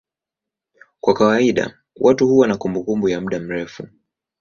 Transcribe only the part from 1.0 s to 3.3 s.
Kwa kawaida watu huwa na kumbukumbu ya